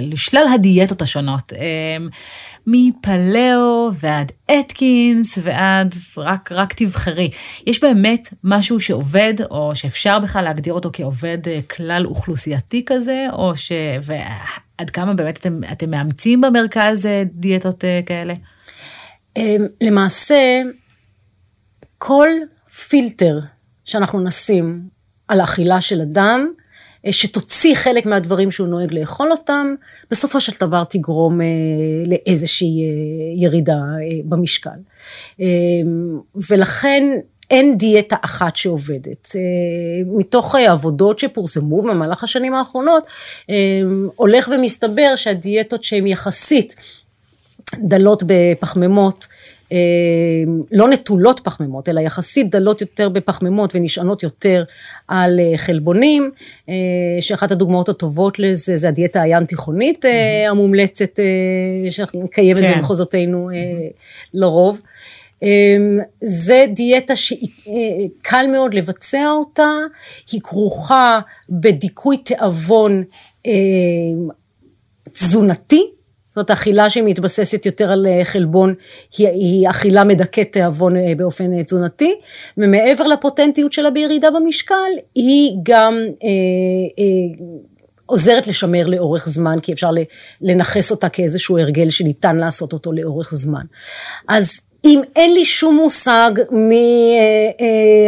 [0.00, 1.52] לשלל הדיאטות השונות.
[1.52, 2.08] אמ,
[2.66, 7.30] מפלאו ועד אתקינס ועד רק, רק תבחרי.
[7.66, 13.56] יש באמת משהו שעובד, או שאפשר בכלל להגדיר אותו כעובד אה, כלל אוכלוסייתי כזה, או
[13.56, 13.72] ש...
[14.02, 18.34] ועד כמה באמת אתם, אתם מאמצים במרכז אה, דיאטות כאלה?
[19.36, 20.62] אמ, למעשה,
[21.98, 22.28] כל
[22.88, 23.38] פילטר
[23.84, 24.88] שאנחנו נשים
[25.28, 26.52] על האכילה של אדם,
[27.06, 29.74] אה, שתוציא חלק מהדברים שהוא נוהג לאכול אותם,
[30.10, 31.46] בסופו של דבר תגרום אה,
[32.06, 33.78] לאיזושהי אה, ירידה
[34.24, 34.70] במשקל.
[35.40, 35.46] אמ,
[36.50, 37.18] ולכן
[37.50, 39.28] אין דיאטה אחת שעובדת.
[40.06, 43.04] מתוך עבודות שפורסמו במהלך השנים האחרונות,
[44.16, 46.74] הולך ומסתבר שהדיאטות שהן יחסית
[47.74, 49.26] דלות בפחמימות,
[49.72, 49.78] אה,
[50.72, 54.64] לא נטולות פחמימות, אלא יחסית דלות יותר בפחמימות ונשענות יותר
[55.08, 56.30] על אה, חלבונים,
[56.68, 56.74] אה,
[57.20, 60.04] שאחת הדוגמאות הטובות לזה זה הדיאטה הים תיכונית
[60.48, 61.20] המומלצת
[61.90, 62.72] שקיימת כן.
[62.76, 63.50] במחוזותינו
[64.34, 64.80] לרוב.
[66.22, 69.70] זה דיאטה שקל מאוד לבצע אותה,
[70.32, 73.04] היא כרוכה בדיכוי תיאבון
[75.12, 75.82] תזונתי,
[76.36, 78.74] זאת אכילה שמתבססת יותר על אה, חלבון,
[79.18, 82.14] היא, היא אכילה מדכאת תיאבון אה, באופן אה, תזונתי,
[82.56, 84.74] ומעבר לפוטנטיות שלה בירידה במשקל,
[85.14, 85.94] היא גם
[86.24, 86.28] אה,
[86.98, 87.44] אה,
[88.06, 89.90] עוזרת לשמר לאורך זמן, כי אפשר
[90.40, 93.64] לנכס אותה כאיזשהו הרגל שניתן לעשות אותו לאורך זמן.
[94.28, 97.18] אז אם אין לי שום מושג מי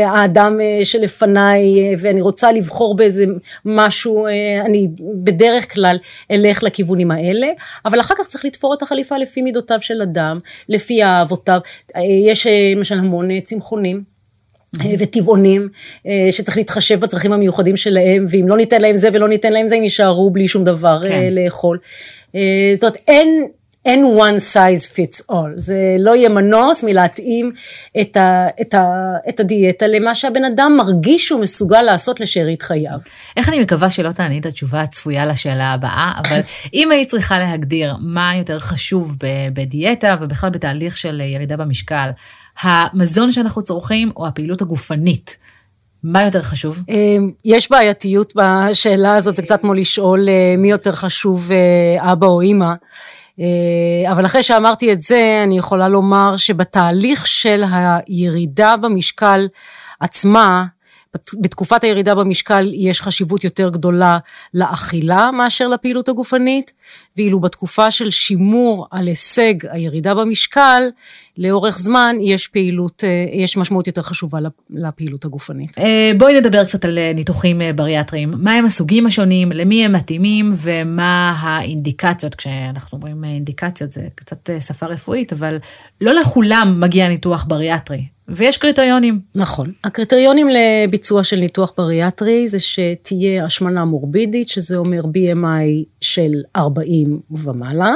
[0.07, 3.25] האדם אה, שלפניי אה, ואני רוצה לבחור באיזה
[3.65, 4.33] משהו, אה,
[4.67, 4.89] אני
[5.23, 5.97] בדרך כלל
[6.31, 7.47] אלך לכיוונים האלה,
[7.85, 10.39] אבל אחר כך צריך לתפור את החליפה לפי מידותיו של אדם,
[10.69, 11.61] לפי אהבותיו.
[12.27, 14.19] יש למשל המון צמחונים.
[14.99, 15.69] וטבעונים
[16.31, 19.83] שצריך להתחשב בצרכים המיוחדים שלהם ואם לא ניתן להם זה ולא ניתן להם זה הם
[19.83, 21.35] יישארו בלי שום דבר כן.
[21.35, 21.79] לאכול.
[22.75, 23.49] זאת אומרת אין
[23.89, 27.53] אין one size fits all, זה לא יהיה מנוס מלהתאים
[28.01, 28.87] את, ה, את, ה,
[29.29, 32.99] את הדיאטה למה שהבן אדם מרגיש שהוא מסוגל לעשות לשארית חייו.
[33.37, 36.41] איך אני מקווה שלא תעני את התשובה הצפויה לשאלה הבאה, אבל
[36.75, 39.17] אם היית צריכה להגדיר מה יותר חשוב
[39.53, 42.11] בדיאטה ובכלל בתהליך של ירידה במשקל,
[42.61, 45.39] המזון שאנחנו צורכים או הפעילות הגופנית,
[46.03, 46.83] מה יותר חשוב?
[46.89, 52.27] אמ, יש בעייתיות בשאלה הזאת, זה קצת כמו לשאול אה, מי יותר חשוב, אה, אבא
[52.27, 52.73] או אימא.
[53.41, 59.49] אה, אבל אחרי שאמרתי את זה, אני יכולה לומר שבתהליך של הירידה במשקל
[60.01, 60.65] עצמה,
[61.41, 64.19] בתקופת הירידה במשקל יש חשיבות יותר גדולה
[64.55, 66.73] לאכילה מאשר לפעילות הגופנית,
[67.17, 70.83] ואילו בתקופה של שימור על הישג הירידה במשקל,
[71.39, 74.39] לאורך זמן יש פעילות, אה, יש משמעות יותר חשובה
[74.71, 75.79] לפעילות הגופנית.
[75.79, 78.33] אה, בואי נדבר קצת על אה, ניתוחים בריאטריים.
[78.37, 84.87] מה הם הסוגים השונים, למי הם מתאימים ומה האינדיקציות, כשאנחנו אומרים אינדיקציות זה קצת שפה
[84.87, 85.59] רפואית, אבל
[86.01, 88.18] לא לכולם מגיע ניתוח בריאטרי.
[88.29, 89.21] ויש קריטריונים.
[89.37, 89.73] נכון.
[89.85, 97.95] הקריטריונים לביצוע של ניתוח בריאטרי זה שתהיה השמנה מורבידית, שזה אומר BMI של 40 ומעלה,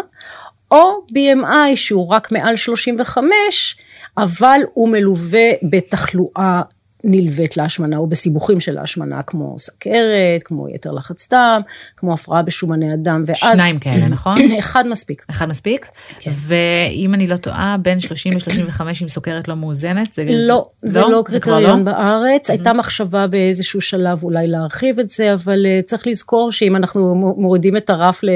[0.71, 3.77] או BMI שהוא רק מעל 35,
[4.17, 6.63] אבל הוא מלווה בתחלואה
[7.05, 11.61] נלווית להשמנה או בסיבוכים של ההשמנה, כמו סכרת, כמו יתר לחץ דם,
[11.97, 13.39] כמו הפרעה בשומני הדם, ואז...
[13.39, 14.39] שניים כאלה, נכון?
[14.59, 15.25] אחד מספיק.
[15.31, 15.87] אחד מספיק?
[16.19, 16.31] כן.
[16.35, 20.13] ואם אני לא טועה, בין 30 ל-35 עם סוכרת לא מאוזנת?
[20.13, 21.85] זה, לא, זה, לא, לא קריטריון לא?
[21.85, 22.51] בארץ.
[22.51, 27.77] הייתה מחשבה באיזשהו שלב אולי להרחיב את זה, אבל uh, צריך לזכור שאם אנחנו מורידים
[27.77, 28.29] את הרף ל...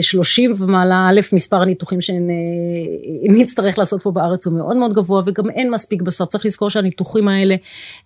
[0.00, 5.70] 30 ומעלה, א', מספר הניתוחים שנצטרך לעשות פה בארץ הוא מאוד מאוד גבוה וגם אין
[5.70, 7.54] מספיק בשר, צריך לזכור שהניתוחים האלה,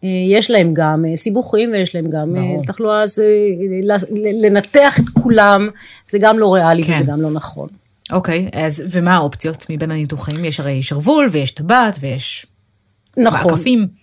[0.04, 2.64] אה, יש להם גם אה, סיבוכים ויש להם גם אה, ברור.
[2.66, 3.22] תחלואה, אז
[4.42, 5.68] לנתח את כולם
[6.08, 6.92] זה גם לא ריאלי כן.
[6.92, 7.68] וזה גם לא נכון.
[8.12, 10.44] אוקיי, אז ומה האופציות מבין הניתוחים?
[10.44, 12.46] יש הרי שרוול ויש טבעת ויש
[13.16, 13.52] נכון.
[13.52, 13.97] מעקפים.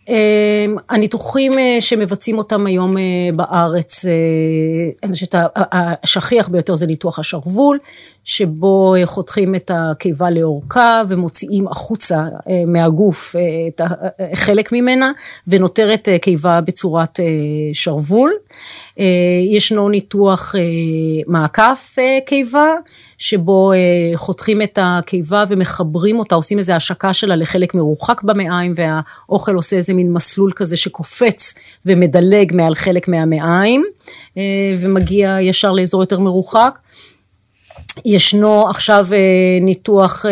[0.90, 2.96] הניתוחים שמבצעים אותם היום
[3.36, 4.06] בארץ,
[5.04, 5.36] אני חושבת
[6.04, 7.80] השכיח ביותר זה ניתוח השרוול,
[8.24, 12.24] שבו חותכים את הקיבה לאורכה ומוציאים החוצה
[12.68, 13.36] מהגוף
[13.68, 13.82] את
[14.34, 15.12] חלק ממנה
[15.48, 17.20] ונותרת קיבה בצורת
[17.74, 18.34] שרוול.
[19.50, 20.56] ישנו ניתוח
[21.28, 22.74] מעקף קיבה.
[23.18, 23.72] שבו
[24.16, 29.94] חותכים את הקיבה ומחברים אותה, עושים איזו השקה שלה לחלק מרוחק במעיים והאוכל עושה איזה
[29.96, 31.54] מין מסלול כזה שקופץ
[31.86, 33.86] ומדלג מעל חלק מהמעיים
[34.80, 36.80] ומגיע ישר לאזור יותר מרוחק.
[38.06, 39.08] ישנו עכשיו
[39.62, 40.26] ניתוח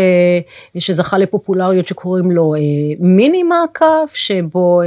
[0.78, 2.54] שזכה לפופולריות שקוראים לו
[3.00, 4.82] מיני מעקף, שבו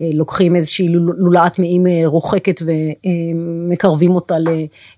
[0.00, 4.36] לוקחים איזושהי לולאת מעיים רוחקת ומקרבים אותה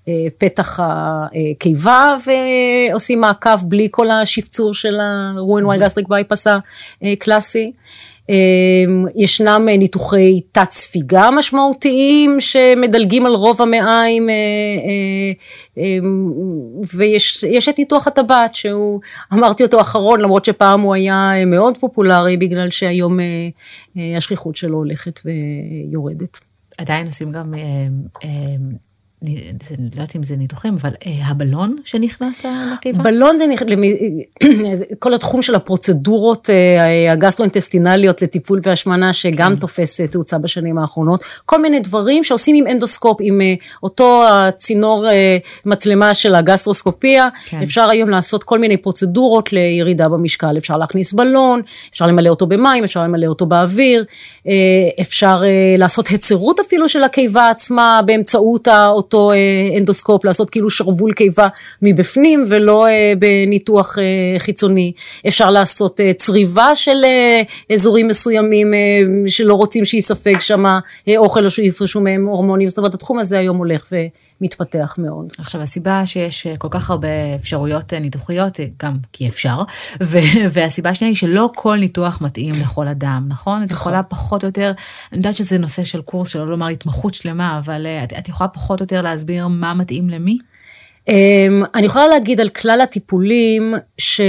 [0.06, 2.16] לפתח הקיבה
[2.90, 6.50] ועושים מעקף בלי כל השפצור של ה-Roux-en-Y gastric bypass
[7.02, 7.72] הקלאסי.
[9.16, 14.28] ישנם ניתוחי תת ספיגה משמעותיים שמדלגים על רוב המעיים
[16.94, 19.00] ויש את ניתוח הטבעת שהוא
[19.32, 23.18] אמרתי אותו אחרון למרות שפעם הוא היה מאוד פופולרי בגלל שהיום
[24.16, 26.40] השכיחות שלו הולכת ויורדת.
[26.78, 27.54] עדיין עושים גם
[29.22, 29.36] אני
[29.78, 30.90] לא יודעת אם זה ניתוחים, אבל
[31.24, 33.02] הבלון שנכנס לקיבה?
[33.02, 33.44] בלון זה,
[34.98, 36.50] כל התחום של הפרוצדורות
[37.10, 43.40] הגסטרואינטסטינליות לטיפול והשמנה, שגם תופס תאוצה בשנים האחרונות, כל מיני דברים שעושים עם אנדוסקופ, עם
[43.82, 45.06] אותו הצינור
[45.66, 47.28] מצלמה של הגסטרוסקופיה,
[47.62, 52.84] אפשר היום לעשות כל מיני פרוצדורות לירידה במשקל, אפשר להכניס בלון, אפשר למלא אותו במים,
[52.84, 54.04] אפשר למלא אותו באוויר,
[55.00, 55.42] אפשר
[55.78, 58.68] לעשות היצרות אפילו של הקיבה עצמה באמצעות
[59.14, 59.32] אותו
[59.78, 61.48] אנדוסקופ, לעשות כאילו שרוול קיבה
[61.82, 62.86] מבפנים ולא
[63.18, 63.98] בניתוח
[64.38, 64.92] חיצוני.
[65.28, 67.04] אפשר לעשות צריבה של
[67.72, 68.74] אזורים מסוימים
[69.26, 70.64] שלא רוצים שיספג שם
[71.16, 73.96] אוכל או שיפרשו מהם הורמונים, זאת אומרת התחום הזה היום הולך ו...
[74.42, 75.32] מתפתח מאוד.
[75.38, 77.08] עכשיו הסיבה שיש כל כך הרבה
[77.40, 79.62] אפשרויות ניתוחיות, גם כי אפשר,
[80.52, 83.62] והסיבה השנייה היא שלא כל ניתוח מתאים לכל אדם, נכון?
[83.62, 84.72] את יכולה פחות או יותר,
[85.12, 88.80] אני יודעת שזה נושא של קורס, שלא לומר התמחות שלמה, אבל את, את יכולה פחות
[88.80, 90.38] או יותר להסביר מה מתאים למי?
[91.74, 94.20] אני יכולה להגיד על כלל הטיפולים, ש...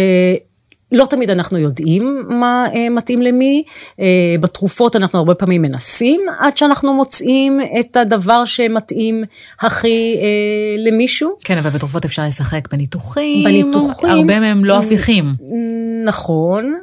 [0.93, 3.63] לא תמיד אנחנו יודעים מה אה, מתאים למי,
[3.99, 4.05] אה,
[4.39, 9.23] בתרופות אנחנו הרבה פעמים מנסים עד שאנחנו מוצאים את הדבר שמתאים
[9.59, 11.31] הכי אה, למישהו.
[11.43, 15.25] כן, אבל בתרופות אפשר לשחק בניתוחים, בניתוחים, הרבה מהם לא הפיכים.
[16.05, 16.73] נכון,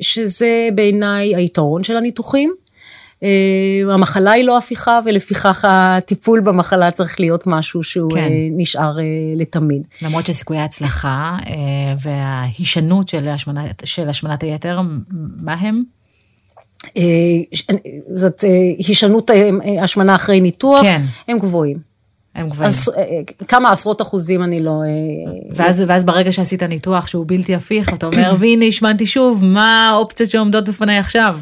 [0.00, 2.54] שזה בעיניי היתרון של הניתוחים.
[3.22, 8.28] אה, המחלה היא לא הפיכה ולפיכך הטיפול במחלה צריך להיות משהו שהוא כן.
[8.56, 9.04] נשאר אה,
[9.36, 9.86] לתמיד.
[10.02, 11.52] למרות שסיכויי ההצלחה אה,
[12.02, 14.80] וההישנות של, השמנה, של השמנת היתר,
[15.36, 15.82] מה הם?
[18.10, 18.44] זאת
[18.78, 19.30] הישנות
[19.82, 21.02] השמנה אחרי ניתוח, כן.
[21.28, 21.78] הם גבוהים.
[22.34, 22.66] הם גבוהים.
[22.66, 22.90] אז,
[23.48, 24.82] כמה עשרות אחוזים אני לא...
[25.54, 30.30] ואז, ואז ברגע שעשית ניתוח שהוא בלתי הפיך, אתה אומר, והנה השמנתי שוב, מה האופציות
[30.30, 31.38] שעומדות בפניי עכשיו?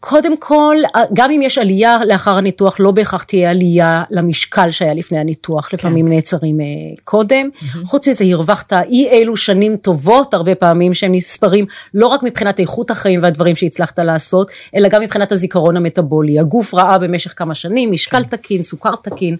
[0.00, 0.76] קודם כל,
[1.12, 5.76] גם אם יש עלייה לאחר הניתוח, לא בהכרח תהיה עלייה למשקל שהיה לפני הניתוח, כן.
[5.76, 6.58] לפעמים נעצרים
[7.04, 7.48] קודם.
[7.54, 7.86] Mm-hmm.
[7.86, 12.90] חוץ מזה, הרווחת אי אילו שנים טובות, הרבה פעמים שהם נספרים, לא רק מבחינת איכות
[12.90, 16.40] החיים והדברים שהצלחת לעשות, אלא גם מבחינת הזיכרון המטבולי.
[16.40, 18.36] הגוף ראה במשך כמה שנים, משקל כן.
[18.36, 19.36] תקין, סוכר תקין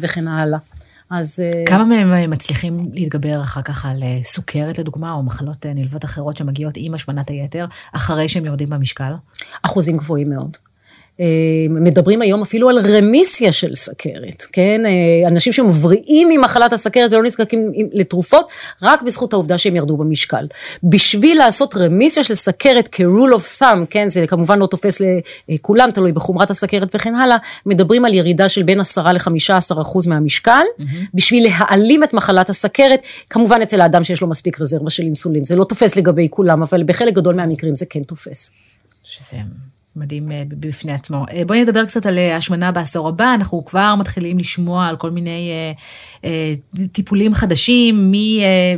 [0.00, 0.58] וכן הלאה.
[1.10, 1.40] אז...
[1.40, 6.04] אה, כמה מהם אה, מצליחים להתגבר אחר כך על אה, סוכרת לדוגמה, או מחלות נלוות
[6.04, 9.12] אחרות שמגיעות עם השמנת היתר, אחרי שהם יורדים במשקל?
[9.62, 10.56] אחוזים גבוהים מאוד.
[11.70, 14.82] מדברים היום אפילו על רמיסיה של סכרת, כן?
[15.26, 18.48] אנשים שמבריאים ממחלת הסכרת ולא נזקקים לתרופות,
[18.82, 20.46] רק בזכות העובדה שהם ירדו במשקל.
[20.82, 24.08] בשביל לעשות רמיסיה של סכרת כ-rule of thumb, כן?
[24.08, 25.02] זה כמובן לא תופס
[25.48, 30.62] לכולם, תלוי בחומרת הסכרת וכן הלאה, מדברים על ירידה של בין 10 ל-15 אחוז מהמשקל,
[30.78, 30.82] mm-hmm.
[31.14, 35.56] בשביל להעלים את מחלת הסכרת, כמובן אצל האדם שיש לו מספיק רזרבה של אינסולין, זה
[35.56, 38.52] לא תופס לגבי כולם, אבל בחלק גדול מהמקרים זה כן תופס.
[39.02, 39.36] שזה
[39.98, 41.24] מדהים אה, בפני עצמו.
[41.32, 45.10] אה, בואי נדבר קצת על אה, השמנה בעשור הבא, אנחנו כבר מתחילים לשמוע על כל
[45.10, 45.50] מיני
[46.92, 48.12] טיפולים חדשים,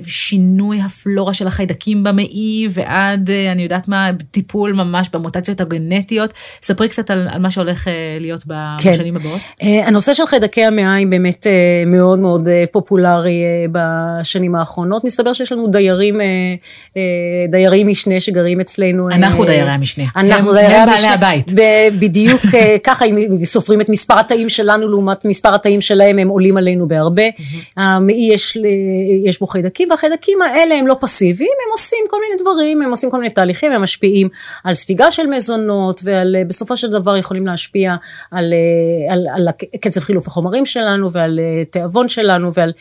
[0.02, 6.32] משינוי הפלורה של החיידקים במעי ועד, אני יודעת מה, טיפול ממש במוטציות הגנטיות.
[6.62, 7.86] ספרי קצת על, על מה שהולך
[8.20, 8.42] להיות
[8.82, 8.92] כן.
[8.92, 9.40] בשנים הבאות.
[9.60, 11.46] הנושא של חיידקי המעיים באמת
[11.86, 15.04] מאוד מאוד פופולרי בשנים האחרונות.
[15.04, 16.20] מסתבר שיש לנו דיירים,
[17.48, 19.10] דיירים משנה שגרים אצלנו.
[19.10, 20.04] אנחנו דיירי המשנה.
[20.16, 21.09] אנחנו דיירי המשנה.
[21.12, 21.52] הבית.
[21.98, 22.40] בדיוק
[22.86, 27.22] ככה, אם סופרים את מספר התאים שלנו לעומת מספר התאים שלהם, הם עולים עלינו בהרבה.
[27.76, 28.58] המעי יש,
[29.24, 33.10] יש בו חיידקים, והחיידקים האלה הם לא פסיביים, הם עושים כל מיני דברים, הם עושים
[33.10, 34.28] כל מיני תהליכים, הם משפיעים
[34.64, 37.94] על ספיגה של מזונות, ובסופו של דבר יכולים להשפיע
[38.30, 38.54] על,
[39.10, 39.48] על, על
[39.80, 42.72] קצב חילוף החומרים שלנו, ועל תיאבון שלנו, ועל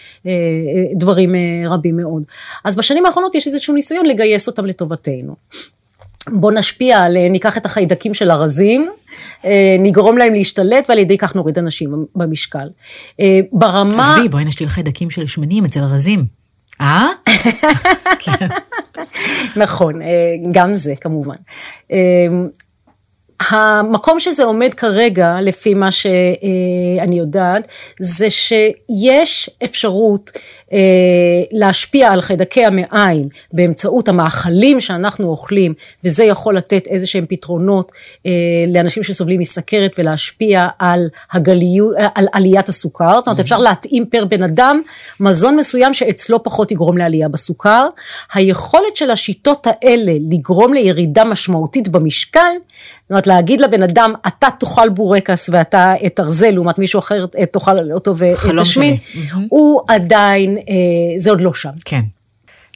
[0.95, 1.35] דברים
[1.69, 2.23] רבים מאוד.
[2.65, 5.35] אז בשנים האחרונות יש איזשהו ניסיון לגייס אותם לטובתנו.
[6.27, 8.89] בוא נשפיע על, ניקח את החיידקים של הרזים,
[9.79, 12.69] נגרום להם להשתלט ועל ידי כך נוריד אנשים במשקל.
[13.51, 14.15] ברמה...
[14.15, 16.25] עזבי, בואי נשתיל חיידקים של שמנים אצל הרזים.
[16.81, 17.07] אה?
[19.63, 19.99] נכון,
[20.51, 21.35] גם זה כמובן.
[23.39, 27.67] המקום שזה עומד כרגע, לפי מה שאני יודעת,
[27.99, 30.31] זה שיש אפשרות
[30.73, 30.77] אה,
[31.51, 35.73] להשפיע על חיידקי המעיים באמצעות המאכלים שאנחנו אוכלים,
[36.03, 37.91] וזה יכול לתת איזה שהם פתרונות
[38.25, 38.31] אה,
[38.67, 44.43] לאנשים שסובלים מסכרת ולהשפיע על, הגליות, על עליית הסוכר, זאת אומרת אפשר להתאים פר בן
[44.43, 44.81] אדם
[45.19, 47.87] מזון מסוים שאצלו פחות יגרום לעלייה בסוכר.
[48.33, 52.51] היכולת של השיטות האלה לגרום לירידה משמעותית במשקל,
[53.09, 58.13] זאת אומרת להגיד לבן אדם אתה תאכל בורקס ואתה תרזה לעומת מישהו אחר תאכל אותו
[58.17, 58.97] ותשמין,
[59.49, 60.63] הוא עדיין, אה,
[61.17, 61.69] זה עוד לא שם.
[61.85, 62.01] כן.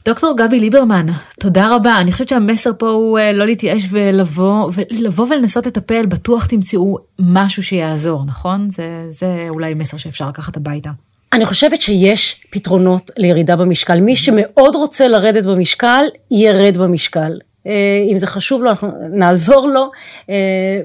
[0.05, 1.05] דוקטור גבי ליברמן,
[1.39, 1.99] תודה רבה.
[1.99, 7.63] אני חושבת שהמסר פה הוא אה, לא להתייאש ולבוא, ולבוא ולנסות לטפל, בטוח תמצאו משהו
[7.63, 8.69] שיעזור, נכון?
[8.71, 10.89] זה, זה אולי מסר שאפשר לקחת הביתה.
[11.33, 13.99] אני חושבת שיש פתרונות לירידה במשקל.
[13.99, 17.31] מי שמאוד רוצה לרדת במשקל, ירד במשקל.
[17.67, 19.91] אה, אם זה חשוב לו, אנחנו נעזור לו
[20.29, 20.35] אה,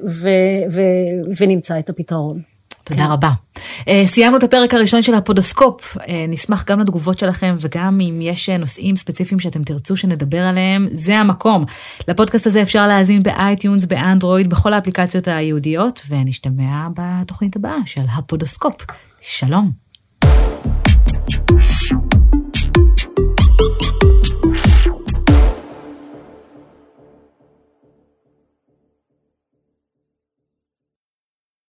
[0.07, 0.29] ו,
[0.71, 0.81] ו,
[1.41, 2.41] ונמצא את הפתרון.
[2.85, 3.11] תודה כן.
[3.11, 3.31] רבה.
[3.81, 5.97] Uh, סיימנו את הפרק הראשון של הפודוסקופ,
[6.29, 11.65] נשמח גם לתגובות שלכם וגם אם יש נושאים ספציפיים שאתם תרצו שנדבר עליהם, זה המקום.
[12.09, 18.87] לפודקאסט הזה אפשר להאזין ב iTunes, באנדרואיד, בכל האפליקציות הייעודיות, ונשתמע בתוכנית הבאה של הפודוסקופ.
[19.21, 19.71] שלום.
[21.61, 22.18] you